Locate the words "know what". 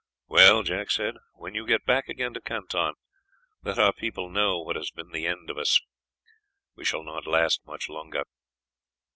4.31-4.75